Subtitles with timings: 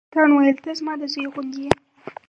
[0.07, 1.71] سلطان ویل ته زما د زوی غوندې یې.